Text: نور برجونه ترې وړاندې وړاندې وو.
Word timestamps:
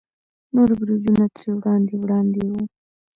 نور 0.53 0.69
برجونه 0.79 1.23
ترې 1.35 1.49
وړاندې 1.59 1.93
وړاندې 2.03 2.41
وو. 2.51 2.63